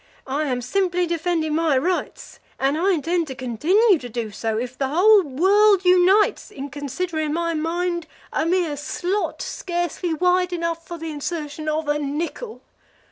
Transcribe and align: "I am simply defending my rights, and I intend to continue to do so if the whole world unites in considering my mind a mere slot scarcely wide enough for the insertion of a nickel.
"I 0.25 0.45
am 0.45 0.63
simply 0.63 1.05
defending 1.05 1.53
my 1.53 1.77
rights, 1.77 2.39
and 2.57 2.75
I 2.75 2.91
intend 2.91 3.27
to 3.27 3.35
continue 3.35 3.99
to 3.99 4.09
do 4.09 4.31
so 4.31 4.57
if 4.57 4.75
the 4.75 4.87
whole 4.87 5.21
world 5.21 5.85
unites 5.85 6.49
in 6.49 6.71
considering 6.71 7.33
my 7.33 7.53
mind 7.53 8.07
a 8.33 8.43
mere 8.47 8.77
slot 8.77 9.43
scarcely 9.43 10.11
wide 10.11 10.53
enough 10.53 10.87
for 10.87 10.97
the 10.97 11.11
insertion 11.11 11.69
of 11.69 11.87
a 11.87 11.99
nickel. 11.99 12.63